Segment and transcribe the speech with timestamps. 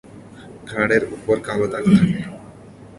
[0.69, 2.19] ঘাড়ের উপর কালো দাগ থাকে।